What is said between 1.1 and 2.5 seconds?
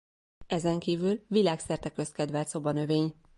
világszerte közkedvelt